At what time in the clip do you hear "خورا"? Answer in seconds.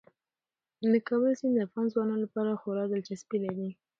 2.61-2.83